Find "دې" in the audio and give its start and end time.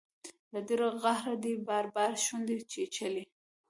1.43-1.53